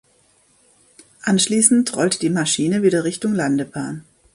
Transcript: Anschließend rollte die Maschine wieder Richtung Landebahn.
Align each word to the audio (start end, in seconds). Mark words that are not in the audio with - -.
Anschließend 1.21 1.95
rollte 1.95 2.17
die 2.17 2.31
Maschine 2.31 2.81
wieder 2.81 3.03
Richtung 3.03 3.35
Landebahn. 3.35 4.03